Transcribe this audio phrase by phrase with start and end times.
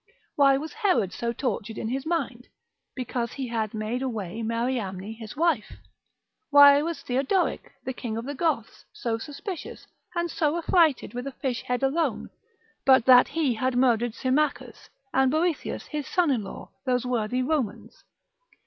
[0.35, 2.47] Why was Herod so tortured in his mind?
[2.95, 5.77] because he had made away Mariamne his wife.
[6.49, 9.85] Why was Theodoric, the King of the Goths, so suspicious,
[10.15, 12.31] and so affrighted with a fish head alone,
[12.83, 18.03] but that he had murdered Symmachus, and Boethius his son in law, those worthy Romans?